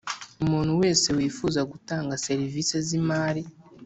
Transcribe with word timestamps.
Umuntu 0.43 0.71
wese 0.81 1.07
wifuza 1.17 1.61
gutanga 1.71 2.19
serivisi 2.25 2.75
z 2.87 2.89
imari 2.99 3.43